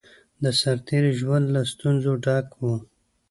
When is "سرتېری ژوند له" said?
0.59-1.61